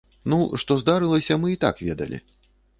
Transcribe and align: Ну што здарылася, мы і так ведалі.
Ну 0.31 0.39
што 0.63 0.77
здарылася, 0.81 1.39
мы 1.45 1.55
і 1.55 1.61
так 1.67 1.75
ведалі. 1.91 2.25